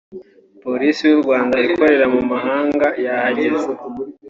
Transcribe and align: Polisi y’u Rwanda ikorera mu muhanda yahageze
Polisi 0.63 1.01
y’u 1.09 1.21
Rwanda 1.23 1.55
ikorera 1.67 2.05
mu 2.13 2.21
muhanda 2.29 2.87
yahageze 3.05 3.69